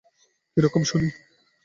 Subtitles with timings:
[0.57, 1.09] কী রকম, শুনি।